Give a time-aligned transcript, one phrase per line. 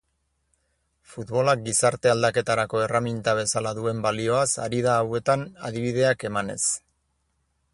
[1.09, 6.61] Futbolak gizarte aldaketarako erraminta bezala duen balioaz ari da hauetan adibideak emanez.